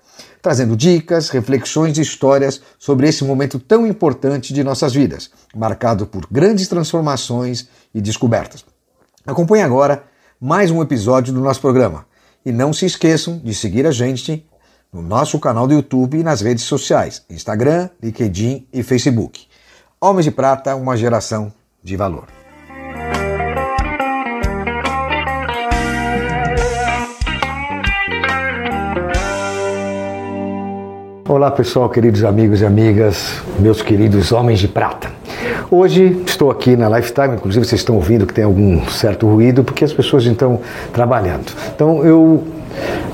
[0.42, 6.26] trazendo dicas, reflexões e histórias sobre esse momento tão importante de nossas vidas, marcado por
[6.30, 8.62] grandes transformações e descobertas.
[9.26, 10.04] Acompanhe agora
[10.38, 12.06] mais um episódio do nosso programa.
[12.44, 14.47] E não se esqueçam de seguir a gente
[14.98, 19.46] no nosso canal do YouTube e nas redes sociais, Instagram, LinkedIn e Facebook.
[20.00, 21.52] Homens de Prata, uma geração
[21.84, 22.24] de valor.
[31.28, 35.12] Olá pessoal, queridos amigos e amigas, meus queridos homens de prata.
[35.70, 39.84] Hoje estou aqui na Lifetime, inclusive vocês estão ouvindo que tem algum certo ruído, porque
[39.84, 40.60] as pessoas estão
[40.92, 41.52] trabalhando.
[41.74, 42.57] Então eu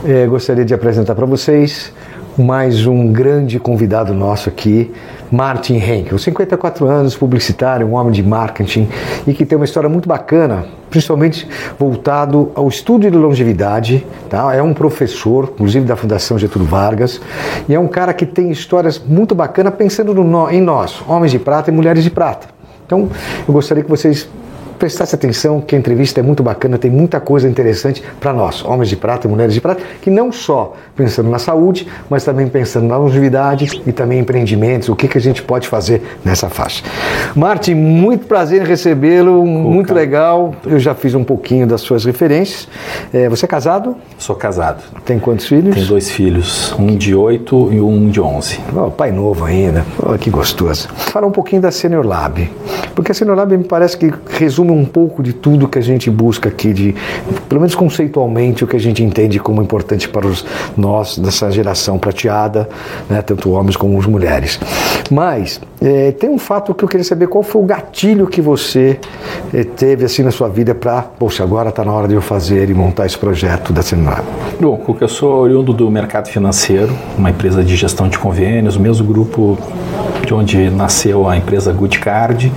[0.05, 1.93] é, gostaria de apresentar para vocês
[2.37, 4.93] mais um grande convidado nosso aqui,
[5.31, 8.89] Martin Henkel, 54 anos, publicitário, um homem de marketing
[9.27, 11.49] e que tem uma história muito bacana, principalmente
[11.79, 14.05] voltado ao estudo de longevidade.
[14.29, 14.55] Tá?
[14.55, 17.21] É um professor, inclusive da Fundação Getúlio Vargas,
[17.69, 21.39] e é um cara que tem histórias muito bacanas pensando no, em nós, homens de
[21.39, 22.49] prata e mulheres de prata.
[22.85, 23.09] Então,
[23.47, 24.29] eu gostaria que vocês
[24.79, 28.89] prestasse atenção que a entrevista é muito bacana, tem muita coisa interessante para nós, homens
[28.89, 32.87] de prata e mulheres de prata, que não só pensando na saúde, mas também pensando
[32.87, 36.85] na longevidade e também empreendimentos, o que, que a gente pode fazer nessa faixa.
[37.35, 40.55] Martin, muito prazer em recebê-lo, muito legal.
[40.65, 42.69] Eu já fiz um pouquinho das suas referências.
[43.13, 43.97] É, você é casado?
[44.19, 44.83] Sou casado.
[45.05, 45.75] Tem quantos filhos?
[45.75, 48.61] Tenho dois filhos, um de oito e um de onze.
[48.75, 50.89] Oh, pai novo ainda, oh, que gostoso.
[50.95, 52.51] Fala um pouquinho da Senior Lab,
[52.95, 55.83] porque a Senior Lab me parece que resume resume um pouco de tudo que a
[55.83, 56.95] gente busca aqui, de
[57.49, 60.45] pelo menos conceitualmente o que a gente entende como importante para os
[60.77, 62.69] nós dessa geração prateada,
[63.09, 64.59] né, tanto homens como mulheres.
[65.11, 68.99] Mas é, tem um fato que eu queria saber qual foi o gatilho que você
[69.53, 72.71] é, teve assim na sua vida para, poxa, agora está na hora de eu fazer
[72.71, 74.25] e montar esse projeto da Senar.
[74.59, 78.81] Bom, porque eu sou oriundo do mercado financeiro, uma empresa de gestão de convênios, o
[78.81, 79.59] mesmo grupo
[80.25, 82.51] de onde nasceu a empresa Goodcard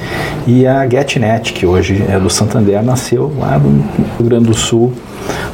[0.48, 3.84] e a GetNet, que hoje é do Santander, nasceu lá no
[4.18, 4.94] Rio Grande do Sul.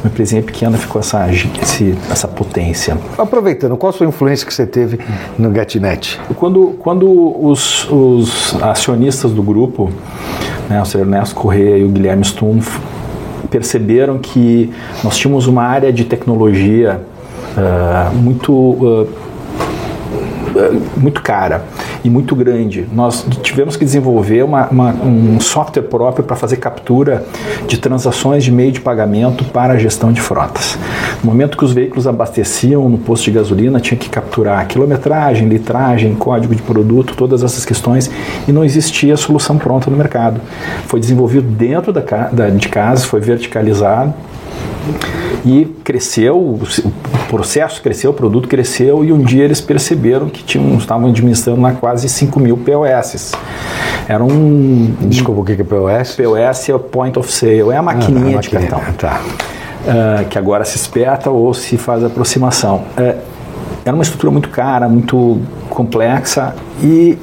[0.02, 2.96] Uma empresinha pequena ficou essa, esse, essa potência.
[3.16, 4.98] Aproveitando, qual a sua influência que você teve
[5.38, 6.20] no GetNet?
[6.36, 7.08] Quando, quando
[7.44, 9.90] os, os acionistas do grupo,
[10.68, 11.00] né, o Sr.
[11.00, 12.78] Ernesto Corrêa e o Guilherme Stumpf,
[13.50, 14.72] perceberam que
[15.02, 17.00] nós tínhamos uma área de tecnologia
[17.56, 19.08] uh, muito uh,
[20.96, 21.64] muito cara
[22.04, 22.86] e muito grande.
[22.92, 27.24] Nós tivemos que desenvolver uma, uma, um software próprio para fazer captura
[27.66, 30.78] de transações de meio de pagamento para a gestão de frotas.
[31.22, 36.14] No momento que os veículos abasteciam no posto de gasolina, tinha que capturar quilometragem, litragem,
[36.14, 38.10] código de produto, todas essas questões
[38.46, 40.40] e não existia solução pronta no mercado.
[40.86, 44.12] Foi desenvolvido dentro da, da de casa, foi verticalizado
[45.44, 46.58] e cresceu, o
[47.28, 51.72] processo cresceu, o produto cresceu e um dia eles perceberam que tinham, estavam administrando lá
[51.72, 53.32] quase 5 mil POS.
[54.08, 54.94] Era um...
[55.02, 56.16] Desculpa, o que é POS?
[56.16, 58.80] POS é o Point of Sale, é a maquininha, ah, a de cartão.
[58.98, 59.20] Tá.
[59.84, 62.84] Uh, que agora se espeta ou se faz aproximação.
[62.98, 63.20] Uh,
[63.84, 67.18] era uma estrutura muito cara, muito complexa e,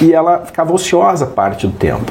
[0.00, 2.10] e ela ficava ociosa parte do tempo.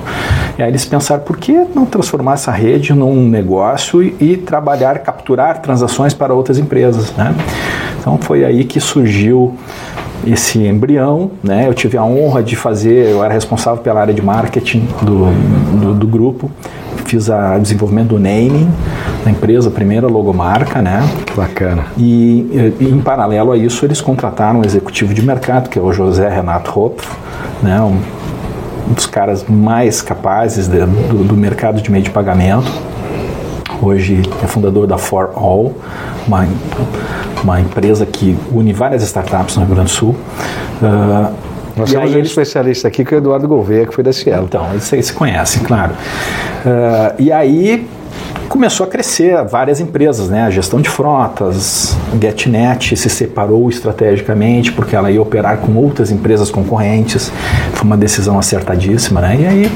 [0.60, 5.00] E aí eles pensaram, por que não transformar essa rede num negócio e, e trabalhar,
[5.00, 7.34] capturar transações para outras empresas, né?
[7.98, 9.56] Então foi aí que surgiu
[10.28, 11.66] esse embrião, né?
[11.66, 15.28] Eu tive a honra de fazer, eu era responsável pela área de marketing do,
[15.80, 16.52] do, do grupo,
[17.06, 18.70] fiz o desenvolvimento do naming
[19.24, 21.02] da empresa, a primeira logomarca, né?
[21.38, 21.86] Bacana.
[21.98, 25.94] E, e, em paralelo a isso eles contrataram um executivo de mercado, que é o
[25.94, 27.08] José Renato Hopf,
[27.64, 27.80] né?
[27.82, 28.19] Um,
[28.90, 32.72] um dos caras mais capazes de, do, do, mercado de meio de pagamento.
[33.82, 35.74] Hoje é fundador da For All,
[36.28, 36.48] uma,
[37.44, 40.16] uma empresa que une várias startups no Rio Grande do Sul.
[40.82, 41.34] Uh,
[41.78, 44.46] nós temos um especialista aqui que é o Eduardo Gouveia, que foi da Cielo.
[44.50, 45.94] Então, isso aí se conhece, claro.
[45.94, 47.88] Uh, e aí
[48.50, 50.44] começou a crescer várias empresas, né?
[50.44, 56.50] A gestão de frotas, GetNet se separou estrategicamente porque ela ia operar com outras empresas
[56.50, 57.32] concorrentes.
[57.74, 59.38] Foi uma decisão acertadíssima, né?
[59.40, 59.72] E aí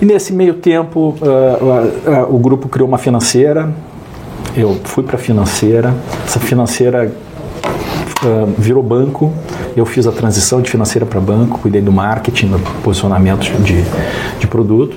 [0.00, 3.72] e nesse meio tempo uh, uh, uh, o grupo criou uma financeira.
[4.54, 5.94] Eu fui para a financeira.
[6.24, 7.12] Essa financeira
[8.58, 9.32] virou banco.
[9.76, 13.84] Eu fiz a transição de financeira para banco, cuidei do marketing, do posicionamento de,
[14.38, 14.96] de produto.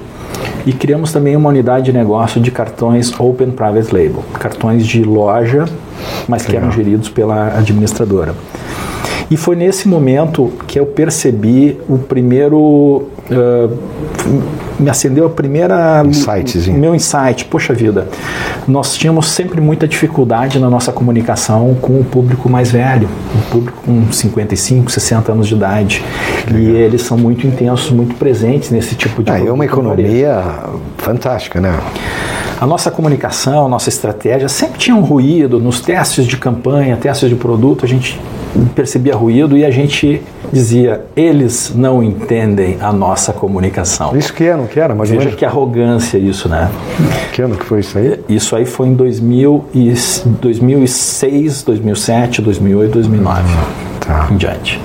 [0.70, 5.66] E criamos também uma unidade de negócio de cartões Open Private Label, cartões de loja
[6.28, 8.36] mas que eram geridos pela administradora.
[9.32, 12.58] E foi nesse momento que eu percebi o primeiro.
[12.60, 13.78] Uh,
[14.80, 16.04] me acendeu a primeira.
[16.04, 16.78] Insightzinho.
[16.78, 17.46] Meu insight.
[17.46, 18.08] Poxa vida,
[18.68, 23.84] nós tínhamos sempre muita dificuldade na nossa comunicação com o público mais velho, o público
[23.86, 26.04] com 55, 60 anos de idade.
[26.52, 29.32] E eles são muito intensos, muito presentes nesse tipo de.
[29.32, 30.42] Ah, é uma economia
[30.98, 31.78] fantástica, né?
[32.60, 37.30] A nossa comunicação, a nossa estratégia sempre tinha um ruído nos testes de campanha, testes
[37.30, 38.20] de produto, a gente
[38.76, 44.16] percebia ruído e a gente dizia, eles não entendem a nossa comunicação.
[44.18, 46.70] Isso que ano que era, mais Veja que arrogância isso, né?
[47.32, 48.20] Que ano que foi isso aí?
[48.28, 49.94] Isso aí foi em 2000 e
[50.42, 53.44] 2006, 2007, 2008, 2009,
[54.00, 54.28] tá.
[54.32, 54.82] em diante.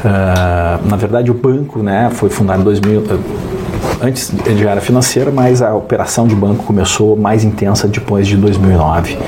[0.00, 3.04] Uh, na verdade, o banco né, foi fundado em 2000,
[4.00, 8.36] antes ele já era financeira, mas a operação de banco começou mais intensa depois de
[8.36, 9.18] 2009.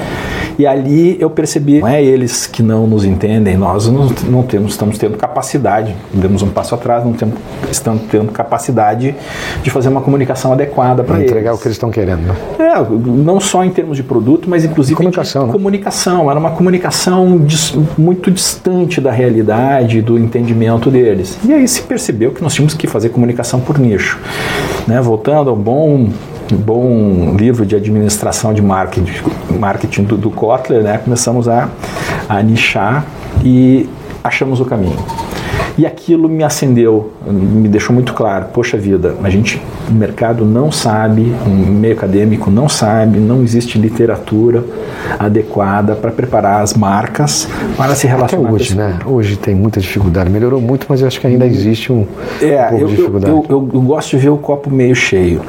[0.63, 4.71] E ali eu percebi, não é eles que não nos entendem, nós não, não temos,
[4.71, 7.35] estamos tendo capacidade, demos um passo atrás, não temos,
[7.69, 9.13] estamos tendo capacidade
[9.61, 12.29] de fazer uma comunicação adequada para entregar o que eles estão querendo.
[12.29, 12.37] Né?
[12.61, 15.53] É, não só em termos de produto, mas inclusive comunicação, né?
[15.53, 16.31] comunicação.
[16.31, 21.41] Era uma comunicação dis, muito distante da realidade, do entendimento deles.
[21.45, 24.21] E aí se percebeu que nós tínhamos que fazer comunicação por nicho.
[24.87, 25.01] Né?
[25.01, 26.09] Voltando ao bom
[26.51, 29.13] bom livro de administração de marketing,
[29.59, 31.69] marketing do, do Kotler, né, começamos a,
[32.29, 33.07] a nichar
[33.45, 33.89] e
[34.23, 34.97] achamos o caminho.
[35.77, 40.71] E aquilo me acendeu, me deixou muito claro, poxa vida, a gente, o mercado não
[40.71, 44.63] sabe, o meio acadêmico não sabe, não existe literatura
[45.19, 48.99] adequada para preparar as marcas para se relacionar Até hoje, né?
[49.07, 52.07] Hoje tem muita dificuldade, melhorou muito, mas eu acho que ainda existe um,
[52.43, 53.33] é, um pouco eu, de dificuldade.
[53.33, 55.41] Eu, eu, eu gosto de ver o copo meio cheio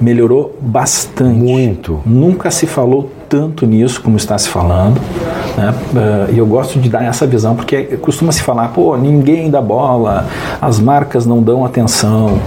[0.00, 1.38] melhorou bastante.
[1.38, 2.00] Muito.
[2.04, 5.00] Nunca se falou tanto nisso como está se falando.
[5.56, 5.74] Né?
[5.94, 9.60] Eh, e eu gosto de dar essa visão, porque costuma se falar, pô, ninguém dá
[9.60, 10.26] bola,
[10.60, 12.38] as marcas não dão atenção.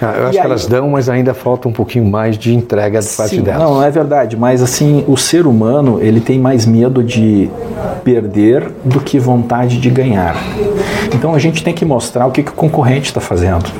[0.00, 3.08] Ah, eu acho que elas dão, mas ainda falta um pouquinho mais de entrega de
[3.08, 3.62] parte delas.
[3.62, 7.50] Não, não é verdade, mas assim, o ser humano, ele tem mais medo de
[8.02, 10.36] perder do que vontade de ganhar.
[11.14, 13.70] Então a gente tem que mostrar o que, que o concorrente está fazendo.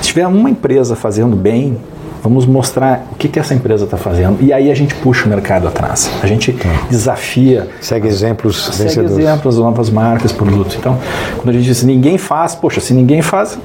[0.00, 1.76] Se tiver uma empresa fazendo bem,
[2.22, 4.38] Vamos mostrar o que, que essa empresa está fazendo.
[4.40, 6.08] E aí a gente puxa o mercado atrás.
[6.22, 6.68] A gente tá.
[6.88, 7.68] desafia.
[7.80, 9.18] Segue exemplos segue vencedores.
[9.18, 10.76] exemplos, novas marcas, produtos.
[10.76, 10.96] Então,
[11.36, 13.58] quando a gente diz ninguém faz, poxa, se ninguém faz,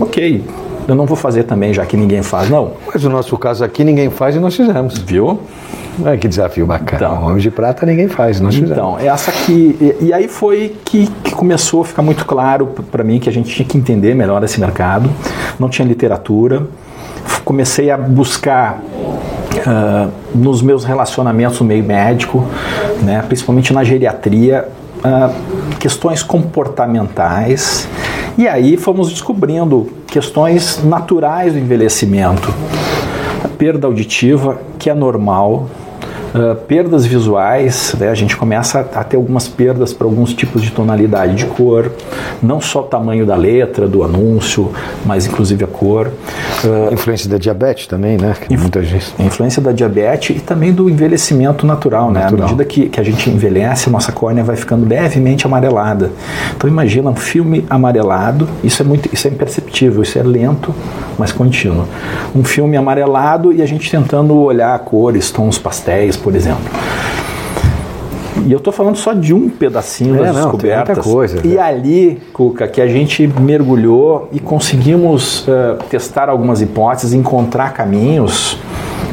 [0.00, 0.42] ok.
[0.88, 2.72] Eu não vou fazer também, já que ninguém faz, não.
[2.92, 4.98] Mas no nosso caso aqui, ninguém faz e nós fizemos.
[4.98, 5.38] Viu?
[6.04, 6.96] É, que desafio bacana.
[6.96, 8.72] Então, Homem de Prata ninguém faz, nós fizemos.
[8.72, 9.76] Então, essa aqui.
[9.80, 13.32] E, e aí foi que, que, começou a ficar muito claro para mim que a
[13.32, 15.08] gente tinha que entender melhor esse mercado.
[15.56, 16.66] Não tinha literatura
[17.44, 22.44] comecei a buscar uh, nos meus relacionamentos no meio médico,
[23.02, 27.88] né, principalmente na geriatria, uh, questões comportamentais.
[28.38, 32.52] E aí fomos descobrindo questões naturais do envelhecimento.
[33.44, 35.68] A perda auditiva, que é normal,
[36.34, 38.08] Uh, perdas visuais, né?
[38.08, 41.92] a gente começa a ter algumas perdas para alguns tipos de tonalidade de cor,
[42.42, 44.72] não só o tamanho da letra, do anúncio,
[45.04, 46.10] mas inclusive a cor.
[46.64, 48.34] Uh, influência da diabetes também, né?
[48.40, 49.12] Que muita gente.
[49.18, 52.32] Influência da diabetes e também do envelhecimento natural, natural.
[52.32, 52.38] né?
[52.38, 56.10] À medida que, que a gente envelhece, a nossa córnea vai ficando levemente amarelada.
[56.56, 60.74] Então imagina um filme amarelado, isso é muito, isso é imperceptível, isso é lento,
[61.18, 61.86] mas contínuo.
[62.34, 66.64] Um filme amarelado e a gente tentando olhar cores, tons pastéis, por exemplo.
[68.46, 71.04] E eu estou falando só de um pedacinho é, das não, descobertas.
[71.04, 77.72] Coisa, e ali, Cuca, que a gente mergulhou e conseguimos uh, testar algumas hipóteses, encontrar
[77.72, 78.58] caminhos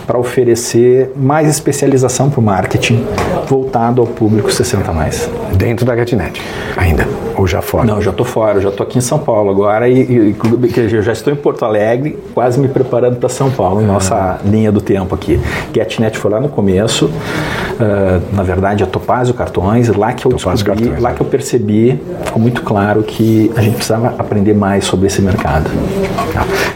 [0.08, 3.06] para oferecer mais especialização para o marketing
[3.48, 5.30] voltado ao público 60 mais.
[5.56, 6.42] Dentro da GetNet,
[6.76, 7.08] ainda?
[7.40, 7.86] Ou já fora?
[7.86, 11.32] Não, já estou fora, já estou aqui em São Paulo agora e, e, já estou
[11.32, 14.38] em Porto Alegre, quase me preparando para São Paulo, nossa ah.
[14.44, 15.40] linha do tempo aqui.
[15.74, 20.52] GetNet foi lá no começo, uh, na verdade a Topazio Cartões, lá que eu Topazio
[20.52, 21.14] descobri, cartões, lá é.
[21.14, 25.70] que eu percebi, ficou muito claro que a gente precisava aprender mais sobre esse mercado.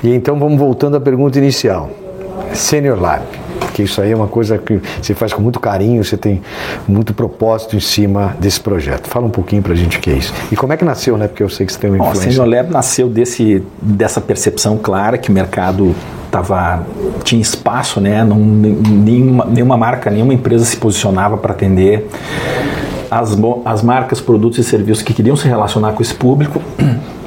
[0.01, 1.89] E então vamos voltando à pergunta inicial.
[2.53, 3.23] Senior Lab,
[3.73, 6.41] que isso aí é uma coisa que você faz com muito carinho, você tem
[6.87, 9.07] muito propósito em cima desse projeto.
[9.07, 10.33] Fala um pouquinho pra gente o que é isso.
[10.51, 11.27] E como é que nasceu, né?
[11.27, 12.25] Porque eu sei que você tem uma influência.
[12.25, 15.95] Bom, Senior Lab nasceu desse, dessa percepção clara que o mercado
[16.31, 16.85] tava,
[17.23, 18.23] tinha espaço, né?
[18.23, 22.07] Não, nenhuma, nenhuma marca, nenhuma empresa se posicionava para atender
[23.09, 26.61] as, as marcas, produtos e serviços que queriam se relacionar com esse público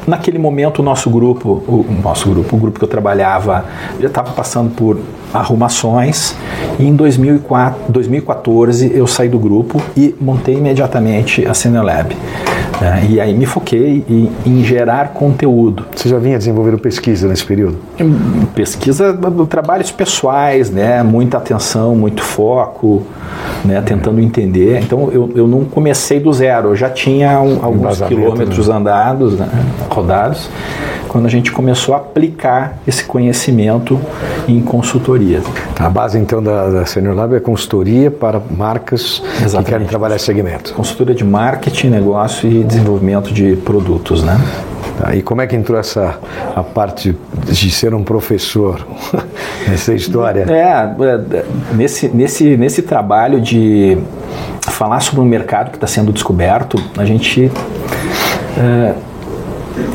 [0.06, 3.64] naquele momento o nosso grupo, o, o nosso grupo, o grupo que eu trabalhava,
[4.00, 4.98] já estava passando por
[5.32, 6.34] arrumações
[6.78, 12.14] e em 2004, 2014 eu saí do grupo e montei imediatamente a Cinelab.
[12.80, 13.06] Né?
[13.10, 15.86] E aí me foquei em, em, gerar conteúdo.
[15.94, 17.78] Você já vinha desenvolvendo pesquisa nesse período?
[18.54, 21.02] Pesquisa, trabalhos pessoais, né?
[21.02, 23.02] muita atenção, muito foco,
[23.64, 23.80] né?
[23.80, 24.80] tentando entender.
[24.82, 28.74] Então eu, eu não comecei do zero, eu já tinha um, alguns quilômetros né?
[28.74, 29.48] andados, né?
[29.96, 30.48] Rodados,
[31.08, 33.98] quando a gente começou a aplicar esse conhecimento
[34.46, 35.40] em consultoria.
[35.78, 39.64] A base então da, da Senior Lab é consultoria para marcas Exatamente.
[39.64, 40.74] que querem trabalhar esse segmento.
[40.74, 44.38] Consultoria de marketing, negócio e desenvolvimento de produtos, né?
[44.98, 46.18] Tá, e como é que entrou essa
[46.54, 48.86] a parte de ser um professor
[49.68, 50.46] nessa história?
[50.48, 50.62] É,
[51.04, 53.98] é, nesse, nesse, nesse trabalho de
[54.62, 57.50] falar sobre um mercado que está sendo descoberto, a gente
[58.58, 58.94] é,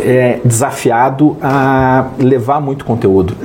[0.02, 3.36] é desafiado a levar muito conteúdo.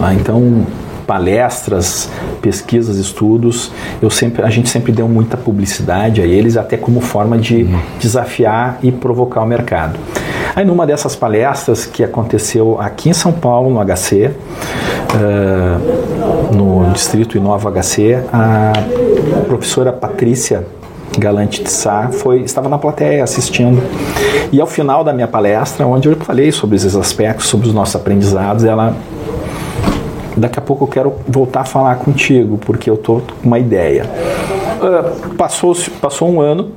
[0.00, 0.14] Tá?
[0.14, 0.66] Então,
[1.06, 2.10] palestras,
[2.42, 3.70] pesquisas, estudos,
[4.02, 7.80] eu sempre, a gente sempre deu muita publicidade a eles, até como forma de uhum.
[8.00, 9.98] desafiar e provocar o mercado.
[10.54, 14.32] Aí numa dessas palestras que aconteceu aqui em São Paulo, no HC, uh,
[15.14, 18.72] eh, no Distrito Inova HC, a
[19.46, 20.64] professora Patrícia
[21.18, 23.82] Galante de Sá foi, estava na plateia assistindo.
[24.52, 27.96] E ao final da minha palestra, onde eu falei sobre esses aspectos, sobre os nossos
[27.96, 28.94] aprendizados, ela
[30.36, 34.04] daqui a pouco eu quero voltar a falar contigo, porque eu tô com uma ideia.
[34.80, 36.72] Uh, passou, passou um ano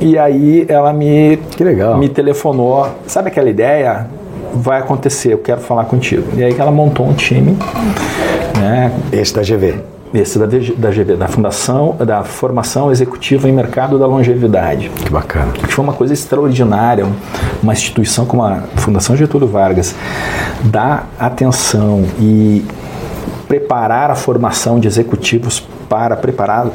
[0.00, 1.96] e aí ela me, que legal.
[1.98, 2.88] me telefonou.
[3.06, 4.08] Sabe aquela ideia?
[4.52, 6.24] Vai acontecer, eu quero falar contigo.
[6.36, 7.56] E aí ela montou um time.
[8.58, 8.92] Né?
[9.12, 14.06] Esse da GV esse da, da GV, da Fundação da Formação Executiva em Mercado da
[14.06, 14.90] Longevidade.
[14.90, 15.52] Que bacana.
[15.52, 17.06] Que foi uma coisa extraordinária,
[17.62, 19.94] uma instituição como a Fundação Getúlio Vargas
[20.64, 22.64] dá atenção e
[23.46, 26.68] preparar a formação de executivos para preparar,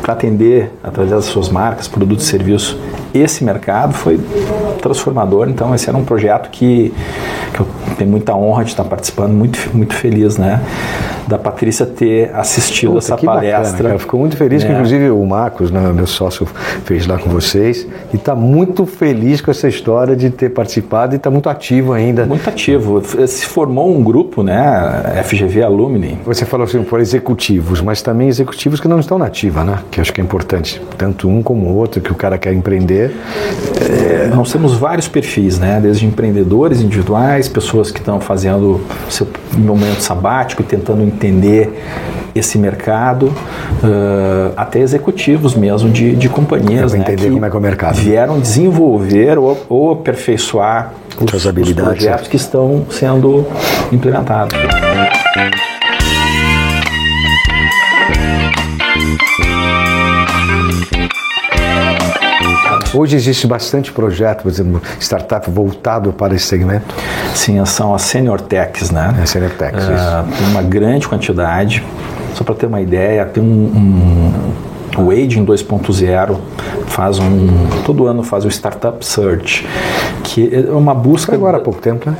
[0.00, 2.78] para atender através das suas marcas, produtos e serviços
[3.14, 4.18] esse mercado foi
[4.82, 5.48] transformador.
[5.48, 6.92] Então esse era um projeto que,
[7.54, 10.60] que eu tenho muita honra de estar participando, muito, muito feliz, né?
[11.26, 13.82] da Patrícia ter assistido Puta, essa palestra.
[13.82, 14.66] Bacana, Ficou muito feliz, é.
[14.66, 16.46] que inclusive o Marcos, né, meu sócio,
[16.84, 21.16] fez lá com vocês, e está muito feliz com essa história de ter participado e
[21.16, 22.26] está muito ativo ainda.
[22.26, 23.02] Muito ativo.
[23.26, 26.18] Se formou um grupo, né, FGV Alumni.
[26.24, 30.00] Você falou assim, por executivos, mas também executivos que não estão na ativa, né, que
[30.00, 33.16] acho que é importante, tanto um como o outro, que o cara quer empreender.
[33.80, 34.26] É...
[34.34, 39.26] Nós temos vários perfis, né, desde empreendedores individuais, pessoas que estão fazendo seu
[39.56, 41.72] momento sabático e tentando entender
[42.34, 46.94] esse mercado, uh, até executivos mesmo de, de companhias.
[46.94, 47.96] É né, entender como é que é o mercado.
[47.96, 53.46] Vieram desenvolver ou, ou aperfeiçoar os, os projetos que estão sendo
[53.92, 54.56] implementados.
[62.94, 66.94] Hoje existe bastante projeto, por exemplo, startup voltado para esse segmento?
[67.34, 69.14] Sim, são as Senior Techs, né?
[69.22, 70.38] É, Senior Techs, uh, isso.
[70.38, 71.82] Tem uma grande quantidade.
[72.34, 74.52] Só para ter uma ideia, tem um, um
[74.98, 76.36] o Aging 2.0
[76.86, 77.48] faz um
[77.86, 79.66] todo ano faz o Startup Search,
[80.22, 82.16] que é uma busca agora há pouco tempo, né?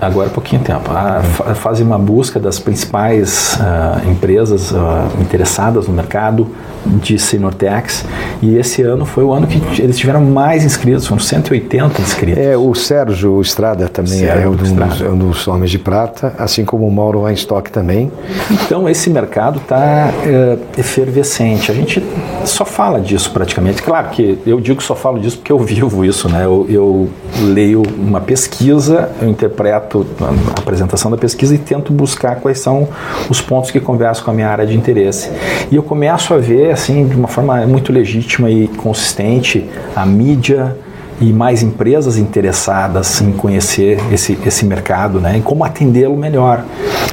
[0.00, 0.90] Agora há pouquinho tempo.
[0.90, 1.20] A,
[1.54, 4.76] fazem uma busca das principais uh, empresas uh,
[5.20, 6.48] interessadas no mercado
[6.84, 8.04] de Senior Tax
[8.42, 12.42] e esse ano foi o ano que eles tiveram mais inscritos, foram 180 inscritos.
[12.42, 16.34] É, o Sérgio Estrada também Sérgio é, um dos, é um dos homens de prata,
[16.38, 18.10] assim como o Mauro Weinstock também.
[18.50, 21.70] Então esse mercado está é, efervescente.
[21.70, 22.02] A gente
[22.44, 23.82] só fala disso praticamente.
[23.82, 26.44] Claro que eu digo que só falo disso porque eu vivo isso, né?
[26.44, 27.10] Eu, eu
[27.42, 32.88] leio uma pesquisa, eu interpreto a apresentação da pesquisa e tento buscar quais são
[33.28, 35.30] os pontos que conversam com a minha área de interesse.
[35.70, 40.76] E eu começo a ver assim de uma forma muito legítima e consistente a mídia
[41.20, 46.64] e mais empresas interessadas em conhecer esse, esse mercado né, e como atendê-lo melhor.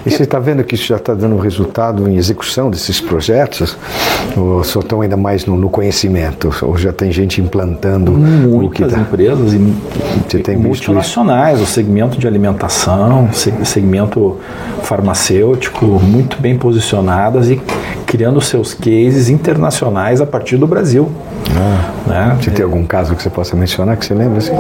[0.05, 3.77] E você está vendo que isso já está dando resultado em execução desses projetos?
[4.35, 6.53] Ou só estão ainda mais no, no conhecimento?
[6.61, 9.01] Ou já tem gente implantando Muitas o que tá...
[9.01, 9.57] empresas e,
[10.27, 14.37] você tem multinacionais, o segmento de alimentação, segmento
[14.83, 17.61] farmacêutico, muito bem posicionadas e
[18.05, 21.11] criando seus cases internacionais a partir do Brasil.
[21.55, 22.37] Ah, né?
[22.41, 24.53] Você tem algum caso que você possa mencionar que você lembra assim?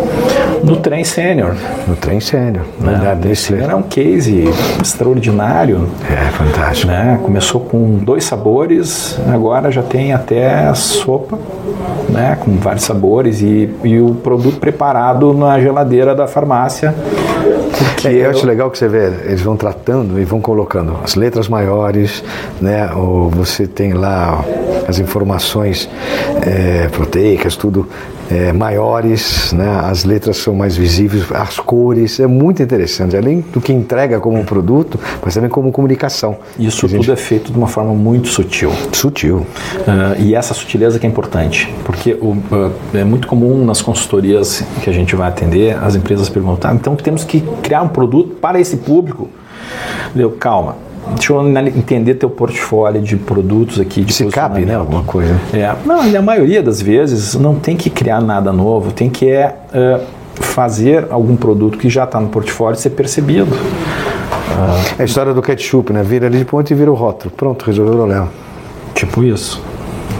[0.63, 1.55] No trem sênior.
[1.87, 2.65] No trem sênior.
[2.79, 3.19] Né?
[3.31, 4.45] Esse era um case
[4.81, 5.89] extraordinário.
[6.09, 6.91] É, fantástico.
[6.91, 7.19] Né?
[7.21, 11.37] Começou com dois sabores, agora já tem até sopa,
[12.09, 12.37] né?
[12.39, 16.93] com vários sabores e, e o produto preparado na geladeira da farmácia.
[18.05, 21.47] É, eu acho legal que você vê, eles vão tratando e vão colocando as letras
[21.47, 22.23] maiores,
[22.61, 22.89] né?
[22.95, 24.43] Ou você tem lá
[24.87, 25.89] as informações
[26.41, 27.87] é, proteicas, tudo
[28.29, 29.81] é, maiores, né?
[29.83, 33.15] as letras são mais visíveis, as cores, é muito interessante.
[33.15, 36.37] Além do que entrega como produto, mas também como comunicação.
[36.59, 38.71] Isso tudo é feito de uma forma muito sutil.
[38.91, 39.37] Sutil.
[39.37, 44.63] Uh, e essa sutileza que é importante, porque o, uh, é muito comum nas consultorias
[44.83, 48.35] que a gente vai atender, as empresas perguntam, ah, então temos que criar um produto
[48.35, 49.29] para esse público.
[50.15, 50.75] Eu, calma,
[51.15, 54.03] Deixa eu entender teu portfólio de produtos aqui.
[54.03, 54.75] De Se cabe, né?
[54.75, 55.39] Alguma coisa.
[55.53, 55.73] É.
[55.85, 60.01] Não, a maioria das vezes não tem que criar nada novo, tem que é, é
[60.35, 63.55] fazer algum produto que já está no portfólio ser percebido.
[64.97, 66.03] É a história do ketchup, né?
[66.03, 67.31] Vira ali de ponta e vira o rótulo.
[67.35, 68.29] Pronto, resolveu o problema.
[68.93, 69.61] Tipo isso.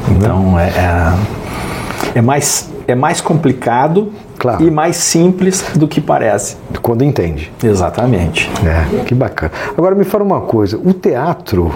[0.10, 4.64] Então, é, é, é mais, é mais complicado Claro.
[4.64, 6.58] E mais simples do que parece.
[6.82, 7.52] Quando entende.
[7.64, 8.50] Exatamente.
[8.66, 9.52] É, que bacana.
[9.78, 11.74] Agora me fala uma coisa: o teatro.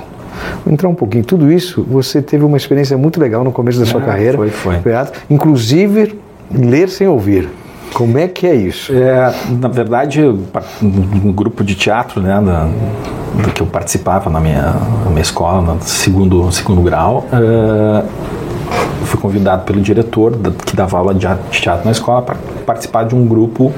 [0.64, 1.24] Vou entrar um pouquinho.
[1.24, 4.38] Tudo isso, você teve uma experiência muito legal no começo da sua é, carreira.
[4.38, 4.78] Foi, foi.
[4.80, 6.20] Teatro, inclusive,
[6.52, 7.50] ler sem ouvir.
[7.94, 8.94] Como é que é isso?
[8.94, 12.70] É, na verdade, no grupo de teatro, né, da,
[13.42, 18.08] do que eu participava na minha, na minha escola, no segundo, segundo grau, uh,
[19.12, 23.26] fui convidado pelo diretor que dava aula de teatro na escola para participar de um
[23.28, 23.74] grupo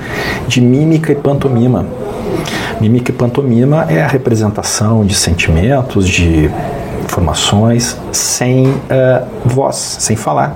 [0.48, 1.86] de mímica e pantomima.
[2.80, 6.52] Mímica e pantomima é a representação de sentimentos, de
[7.04, 10.56] informações sem uh, voz, sem falar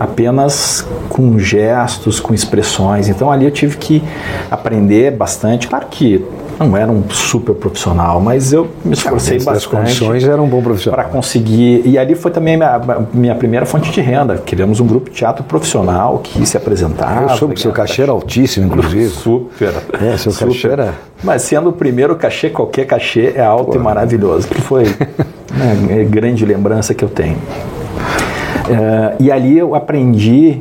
[0.00, 3.08] apenas com gestos, com expressões.
[3.08, 4.02] Então ali eu tive que
[4.50, 5.66] aprender bastante.
[5.66, 6.24] Claro que
[6.58, 9.56] não era um super profissional, mas eu me esforcei bastante.
[9.56, 11.00] As condições era um bom profissional.
[11.00, 11.82] Para conseguir.
[11.84, 12.80] E ali foi também minha,
[13.12, 14.38] minha primeira fonte de renda.
[14.38, 17.32] Criamos um grupo de teatro profissional que se apresentava.
[17.32, 19.08] Eu soube que seu cachê era altíssimo, inclusive.
[19.08, 19.72] Super.
[20.00, 20.48] É, seu super.
[20.48, 20.94] cachê era.
[21.22, 23.76] Mas sendo o primeiro cachê, qualquer cachê é alto Pô.
[23.76, 24.48] e maravilhoso.
[24.48, 24.84] Que foi
[25.54, 27.36] né, grande lembrança que eu tenho.
[27.36, 30.60] Uh, e ali eu aprendi,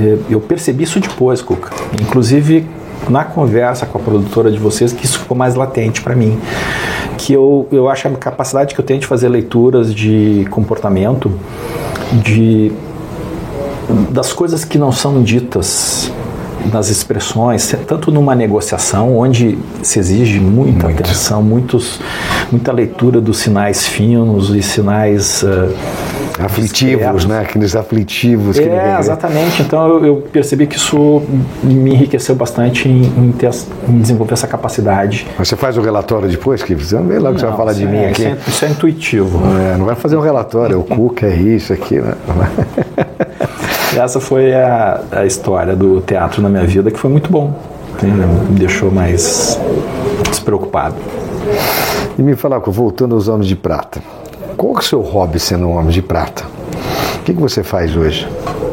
[0.00, 1.70] eh, eu percebi isso depois, Cuca.
[2.00, 2.66] Inclusive
[3.08, 6.38] na conversa com a produtora de vocês que isso ficou mais latente para mim.
[7.18, 11.32] Que eu, eu acho a capacidade que eu tenho de fazer leituras de comportamento,
[12.12, 12.72] de
[14.10, 16.10] das coisas que não são ditas
[16.72, 21.02] nas expressões, tanto numa negociação onde se exige muita Muito.
[21.02, 22.00] atenção, muitos,
[22.50, 25.74] muita leitura dos sinais finos e sinais uh,
[26.38, 27.40] aflitivos, né?
[27.40, 28.58] Aqueles aflitivos.
[28.58, 29.62] Que é, exatamente.
[29.62, 31.22] Então eu, eu, percebi que isso
[31.62, 33.50] me enriqueceu bastante em, em, ter,
[33.88, 35.26] em, desenvolver essa capacidade.
[35.38, 37.86] Mas você faz o relatório depois, que você vê lá que você vai falar de
[37.86, 38.22] mim é, aqui.
[38.22, 39.40] Isso é, isso é intuitivo.
[39.58, 42.14] É, não vai fazer um relatório, o Cuca é isso aqui, né?
[43.96, 47.54] essa foi a, a história do teatro na minha vida, que foi muito bom.
[48.02, 49.60] Me deixou mais
[50.28, 50.96] despreocupado.
[52.18, 54.00] E me falar, voltando aos Homens de Prata,
[54.62, 56.44] qual é o seu hobby sendo um Homem de Prata?
[57.16, 58.28] O que, que você faz hoje?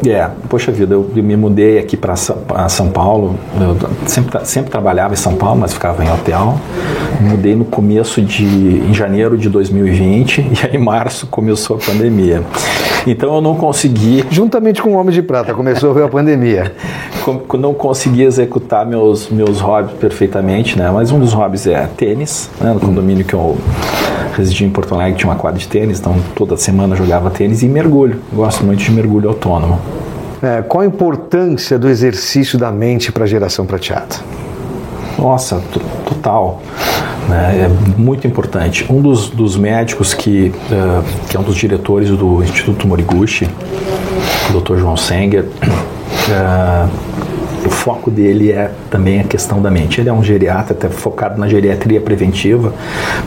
[0.06, 3.34] É, poxa vida, eu, eu me mudei aqui para São Paulo.
[3.60, 3.76] Eu
[4.06, 6.60] sempre, sempre trabalhava em São Paulo, mas ficava em hotel.
[7.20, 8.44] Mudei no começo de.
[8.44, 12.44] em janeiro de 2020 e aí em março começou a pandemia.
[13.06, 14.24] Então eu não consegui.
[14.30, 16.72] Juntamente com o Homem de Prata, começou a ver a pandemia.
[17.58, 20.90] não consegui executar meus, meus hobbies perfeitamente, né?
[20.90, 22.72] Mas um dos hobbies é tênis, né?
[22.72, 23.58] No condomínio que eu
[24.36, 27.68] residi em Porto Alegre, tinha uma quadra de tênis, então toda semana jogava tênis e
[27.68, 28.20] mergulho.
[28.32, 29.78] Gosto muito de mergulho autônomo.
[30.42, 34.16] É, qual a importância do exercício da mente para a geração prateada?
[35.20, 35.62] Nossa,
[36.06, 36.62] total.
[37.28, 37.66] Né?
[37.66, 38.90] É muito importante.
[38.90, 43.46] Um dos, dos médicos que, uh, que é um dos diretores do Instituto Moriguchi,
[44.48, 44.78] o Dr.
[44.78, 46.90] João Senger, uh,
[47.66, 50.00] o foco dele é também a questão da mente.
[50.00, 52.72] Ele é um geriatra, até focado na geriatria preventiva,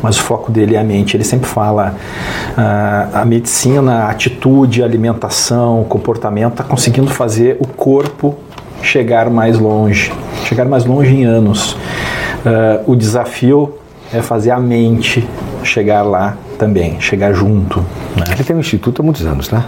[0.02, 1.16] mas o foco dele é a mente.
[1.16, 1.96] Ele sempre fala
[2.58, 8.36] uh, a medicina, a atitude, a alimentação, o comportamento está conseguindo fazer o corpo
[8.84, 10.12] chegar mais longe,
[10.46, 11.74] chegar mais longe em anos.
[12.46, 13.74] Uh, o desafio
[14.14, 15.28] é fazer a mente
[15.64, 17.80] chegar lá também, chegar junto.
[18.16, 18.26] Né?
[18.32, 19.66] Ele tem um instituto há muitos anos, tá?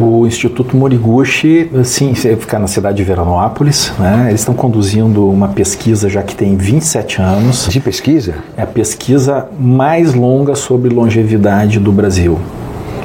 [0.00, 3.92] O Instituto Moriguchi, sim, fica na cidade de Veranópolis.
[3.98, 4.26] Né?
[4.28, 7.66] Eles estão conduzindo uma pesquisa já que tem 27 anos.
[7.68, 8.36] De pesquisa?
[8.56, 12.38] É a pesquisa mais longa sobre longevidade do Brasil.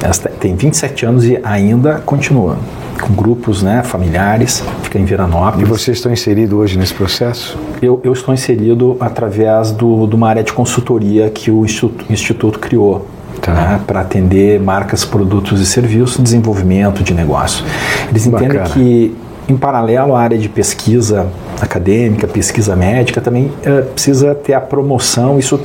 [0.00, 2.58] Ela tem 27 anos e ainda continua.
[3.00, 5.66] Com grupos né, familiares, fica em Veranópolis.
[5.66, 7.58] E vocês estão inseridos hoje nesse processo?
[7.82, 12.58] Eu, eu estou inserido através do, de uma área de consultoria que o Instituto, Instituto
[12.58, 13.06] criou
[13.40, 13.52] Tá.
[13.52, 17.62] Né, para atender marcas, produtos e serviços, desenvolvimento de negócio.
[18.08, 18.54] Eles Bacana.
[18.54, 19.16] entendem que,
[19.52, 21.26] em paralelo à área de pesquisa
[21.60, 25.38] acadêmica, pesquisa médica, também é, precisa ter a promoção.
[25.38, 25.60] Isso,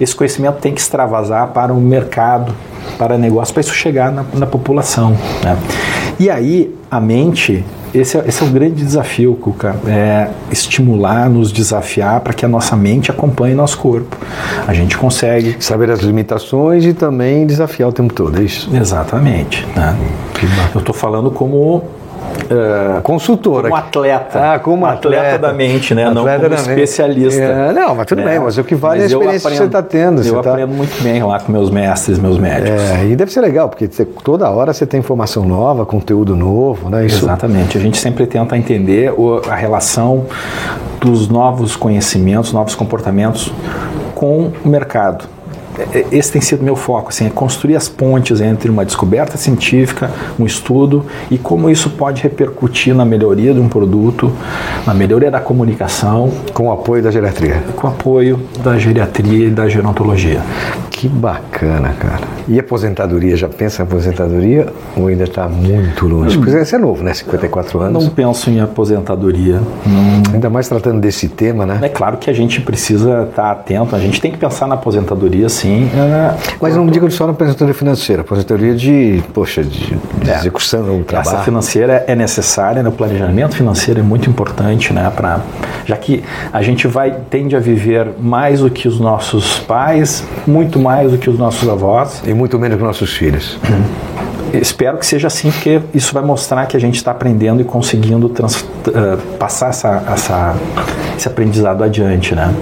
[0.00, 2.54] esse conhecimento tem que extravasar para o mercado,
[2.98, 5.16] para negócio, para isso chegar na, na população.
[5.42, 5.56] Né?
[6.18, 11.52] E aí a mente esse é, esse é o grande desafio, Cuca, é estimular, nos
[11.52, 14.16] desafiar para que a nossa mente acompanhe nosso corpo.
[14.66, 15.56] A gente consegue.
[15.60, 18.74] Saber as limitações e também desafiar o tempo todo, é isso?
[18.74, 19.66] Exatamente.
[19.76, 19.96] Né?
[20.74, 21.84] Eu estou falando como
[22.50, 23.68] Uh, consultora.
[23.68, 24.54] Como atleta.
[24.54, 25.22] Ah, como atleta.
[25.22, 26.06] atleta da mente, né?
[26.06, 27.40] Atleta não como especialista.
[27.40, 28.24] É, não, mas tudo é.
[28.24, 30.22] bem, mas o que vale mas é a experiência aprendo, que você está tendo.
[30.22, 30.50] Eu tá...
[30.50, 32.80] aprendo muito bem lá com meus mestres, meus médicos.
[32.80, 33.88] É, e deve ser legal, porque
[34.22, 37.06] toda hora você tem informação nova, conteúdo novo, né?
[37.06, 37.24] Isso...
[37.24, 37.78] Exatamente.
[37.78, 39.12] A gente sempre tenta entender
[39.48, 40.26] a relação
[41.00, 43.52] dos novos conhecimentos, novos comportamentos
[44.14, 45.24] com o mercado.
[45.78, 49.36] É, é, esse tem sido meu foco, assim, é construir as pontes entre uma descoberta
[49.36, 54.32] científica, um estudo e como isso pode repercutir na melhoria de um produto,
[54.86, 56.30] na melhoria da comunicação.
[56.52, 57.62] Com o apoio da geriatria.
[57.76, 60.40] Com o apoio da geriatria e da gerontologia.
[60.90, 62.20] Que bacana, cara.
[62.46, 66.36] E aposentadoria, já pensa em aposentadoria ou ainda está muito longe?
[66.36, 67.12] Porque você é novo, né?
[67.14, 68.04] 54 anos.
[68.04, 69.60] Não penso em aposentadoria.
[69.84, 70.34] Não...
[70.34, 71.80] Ainda mais tratando desse tema, né?
[71.82, 75.48] É claro que a gente precisa estar atento, a gente tem que pensar na aposentadoria,
[75.62, 75.88] sim.
[75.94, 76.34] É...
[76.60, 80.36] Mas não digo só na aposentadoria financeira, aposentadoria de, poxa, de, de é.
[80.36, 81.36] execução do trabalho.
[81.36, 82.88] Essa financeira é necessária, né?
[82.88, 85.10] o planejamento financeiro é muito importante, né?
[85.14, 85.40] Pra,
[85.84, 86.22] já que
[86.52, 91.18] a gente vai, tende a viver mais do que os nossos pais, muito mais do
[91.18, 92.22] que os nossos avós.
[92.26, 93.58] E muito menos que nossos filhos.
[94.52, 98.28] Espero que seja assim, porque isso vai mostrar que a gente está aprendendo e conseguindo
[98.28, 100.56] trans, uh, passar essa, essa,
[101.16, 102.54] esse aprendizado adiante, né?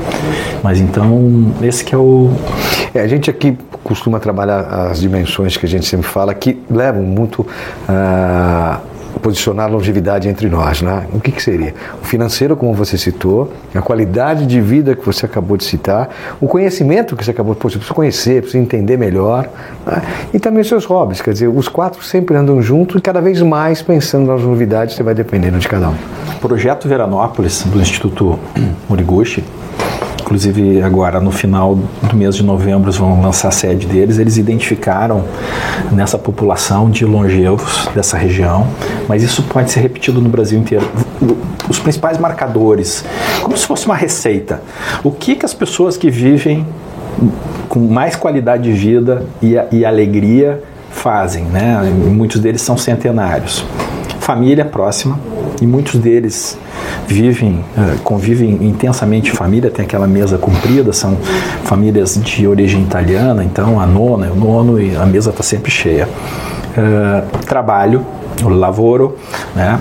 [0.63, 2.31] Mas então, esse que é o...
[2.95, 7.03] É, a gente aqui costuma trabalhar as dimensões que a gente sempre fala, que levam
[7.03, 7.41] muito...
[7.89, 10.83] Uh, posicionar longevidade entre nós.
[10.83, 11.07] Né?
[11.13, 11.75] O que, que seria?
[12.03, 16.09] O financeiro, como você citou, a qualidade de vida que você acabou de citar,
[16.41, 17.61] o conhecimento que você acabou de...
[17.61, 19.49] Precisa conhecer, precisa entender melhor.
[19.87, 20.03] Né?
[20.35, 21.21] E também os seus hobbies.
[21.21, 25.03] Quer dizer, os quatro sempre andam juntos e cada vez mais pensando nas novidades, você
[25.03, 25.95] vai dependendo de cada um.
[26.37, 28.39] O projeto Veranópolis, do Instituto
[28.89, 29.45] Moriguchi,
[30.31, 35.25] inclusive agora no final do mês de novembro vão lançar a sede deles, eles identificaram
[35.91, 38.65] nessa população de longevos dessa região,
[39.09, 40.89] mas isso pode ser repetido no Brasil inteiro.
[41.69, 43.05] Os principais marcadores,
[43.43, 44.63] como se fosse uma receita.
[45.03, 46.65] O que, que as pessoas que vivem
[47.69, 50.63] com mais qualidade de vida e, e alegria
[50.93, 51.83] fazem, né?
[52.07, 53.65] Muitos deles são centenários.
[54.21, 55.19] Família próxima,
[55.61, 56.59] e muitos deles
[57.07, 61.17] vivem, eh, convivem intensamente família, tem aquela mesa comprida, são
[61.65, 66.09] famílias de origem italiana, então a nona, o nono e a mesa está sempre cheia.
[66.71, 68.07] Uh, trabalho,
[68.45, 69.17] o lavoro,
[69.57, 69.81] né,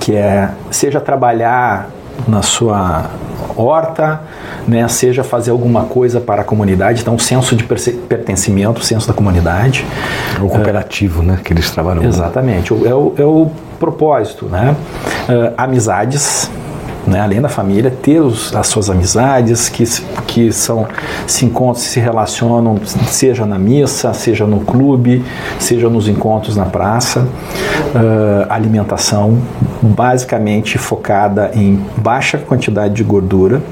[0.00, 1.90] que é seja trabalhar
[2.26, 3.08] na sua
[3.56, 4.20] horta,
[4.66, 9.86] né, seja fazer alguma coisa para a comunidade, então senso de pertencimento, senso da comunidade.
[10.40, 12.02] O cooperativo, né, que eles trabalham.
[12.02, 14.76] Exatamente, é o, é o propósito, né?
[15.28, 16.50] Uh, amizades,
[17.06, 19.84] né, além da família, ter os, as suas amizades que,
[20.26, 20.86] que são,
[21.26, 25.24] se encontram, se relacionam, seja na missa, seja no clube,
[25.58, 27.26] seja nos encontros na praça.
[27.94, 29.38] Uh, alimentação
[29.82, 33.62] basicamente focada em baixa quantidade de gordura,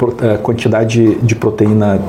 [0.00, 2.00] uh, quantidade de proteína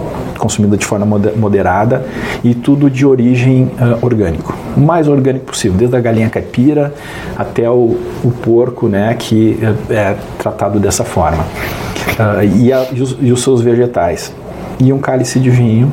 [0.43, 1.05] consumida de forma
[1.37, 2.05] moderada
[2.43, 6.93] e tudo de origem uh, orgânico, o mais orgânico possível, desde a galinha caipira
[7.37, 9.57] até o, o porco, né, que
[9.89, 14.33] é, é tratado dessa forma, uh, e, a, e, os, e os seus vegetais.
[14.79, 15.89] E um cálice de vinho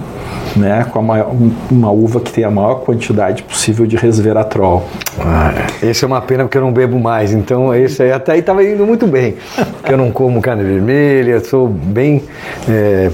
[0.57, 1.31] né, com maior,
[1.71, 4.85] uma uva que tem a maior quantidade possível de resveratrol.
[5.21, 8.41] Ah, esse é uma pena porque eu não bebo mais, então esse aí até aí
[8.41, 9.37] estava indo muito bem,
[9.77, 12.25] porque eu não como carne vermelha, sou bem
[12.69, 13.11] é,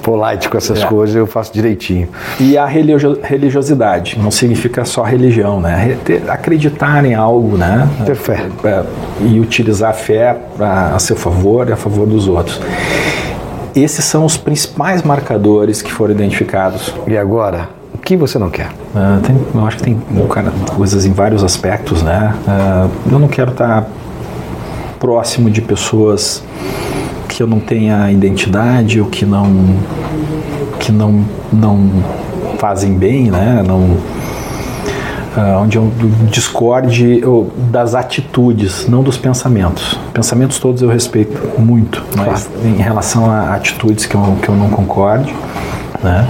[0.00, 0.86] polite com essas é.
[0.86, 2.08] coisas, eu faço direitinho.
[2.38, 5.96] E a religiosidade, não significa só religião, né?
[6.28, 7.88] Acreditar em algo, né?
[8.04, 8.46] Ter fé.
[8.64, 8.84] É,
[9.22, 12.60] e utilizar a fé a, a seu favor e a favor dos outros.
[13.74, 16.92] Esses são os principais marcadores que foram identificados.
[17.06, 18.68] E agora, o que você não quer?
[18.94, 22.34] Uh, tem, eu acho que tem cara, coisas em vários aspectos, né?
[22.46, 23.86] Uh, eu não quero estar
[24.98, 26.42] próximo de pessoas
[27.40, 29.48] que eu não tenha identidade ou que não
[30.78, 31.88] que não não
[32.58, 33.64] fazem bem, né?
[33.66, 35.90] Não uh, onde eu
[36.30, 39.98] discorde eu, das atitudes, não dos pensamentos.
[40.12, 42.68] Pensamentos todos eu respeito muito, mas claro.
[42.68, 45.34] em relação a atitudes que eu, que eu não concorde,
[46.02, 46.28] né?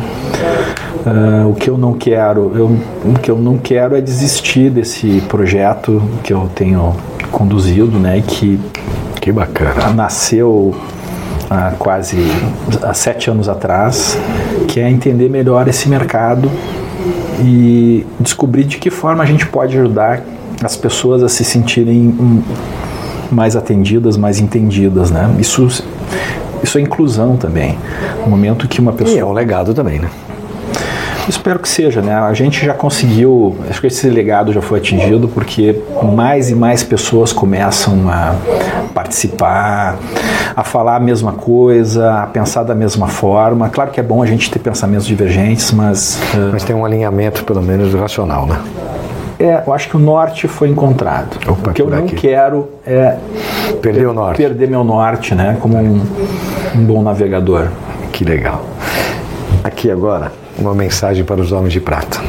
[1.05, 2.67] Uh, o que eu não quero, eu,
[3.05, 6.95] o que eu não quero é desistir desse projeto que eu tenho
[7.33, 8.23] conduzido, né?
[8.25, 8.61] Que
[9.21, 9.91] que bacana.
[9.91, 10.75] Nasceu
[11.51, 12.17] há quase
[12.83, 14.17] há sete anos atrás,
[14.69, 16.49] que é entender melhor esse mercado
[17.41, 20.23] e descobrir de que forma a gente pode ajudar
[20.63, 22.43] as pessoas a se sentirem
[23.33, 25.35] mais atendidas, mais entendidas, né?
[25.39, 25.67] Isso,
[26.63, 27.79] isso é inclusão também.
[28.23, 29.17] No momento que uma pessoa...
[29.17, 30.09] E é um legado também, né?
[31.29, 32.15] Espero que seja, né?
[32.15, 35.81] A gente já conseguiu, acho que esse legado já foi atingido porque
[36.15, 38.35] mais e mais pessoas começam a
[38.95, 39.97] participar,
[40.57, 43.69] a falar a mesma coisa, a pensar da mesma forma.
[43.69, 46.19] Claro que é bom a gente ter pensamentos divergentes, mas.
[46.35, 46.51] Uh...
[46.53, 48.61] Mas tem um alinhamento, pelo menos, racional, né?
[49.39, 51.39] É, eu acho que o norte foi encontrado.
[51.51, 52.15] Opa, o que eu não aqui.
[52.15, 53.17] quero é
[53.81, 54.37] perder o norte.
[54.37, 55.57] Perder meu norte, né?
[55.61, 56.03] Como um,
[56.75, 57.69] um bom navegador.
[58.13, 58.63] Que legal.
[59.65, 62.21] Aqui agora, uma mensagem para os homens de prata.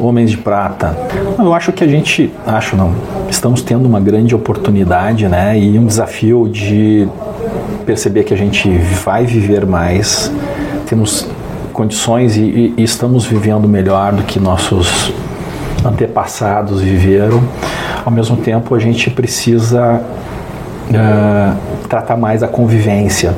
[0.00, 0.96] Homens de Prata.
[1.36, 2.94] Eu acho que a gente, acho não,
[3.28, 7.08] estamos tendo uma grande oportunidade, né, e um desafio de
[7.84, 8.70] perceber que a gente
[9.04, 10.32] vai viver mais,
[10.86, 11.26] temos
[11.72, 15.12] condições e, e estamos vivendo melhor do que nossos
[15.84, 17.42] antepassados viveram.
[18.04, 20.00] Ao mesmo tempo, a gente precisa
[20.90, 21.56] uh,
[21.88, 23.34] tratar mais a convivência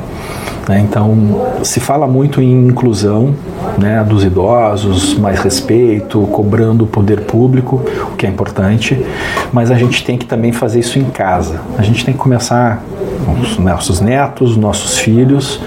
[0.68, 0.80] né?
[0.80, 3.34] Então, se fala muito em inclusão
[3.78, 9.04] né, dos idosos, mais respeito, cobrando o poder público, o que é importante,
[9.52, 11.60] mas a gente tem que também fazer isso em casa.
[11.78, 12.82] A gente tem que começar
[13.24, 15.60] com os nossos netos, nossos filhos,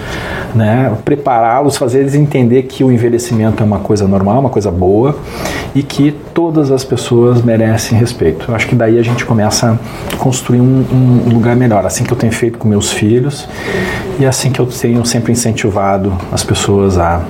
[0.53, 5.17] né, prepará-los, fazer eles entender que o envelhecimento é uma coisa normal, uma coisa boa
[5.73, 8.45] e que todas as pessoas merecem respeito.
[8.49, 9.79] Eu acho que daí a gente começa
[10.11, 10.85] a construir um,
[11.27, 13.47] um lugar melhor, assim que eu tenho feito com meus filhos
[14.19, 17.23] e assim que eu tenho sempre incentivado as pessoas a